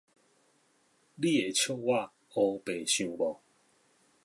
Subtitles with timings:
[0.03, 0.19] 你會笑我烏白
[2.87, 3.09] 想無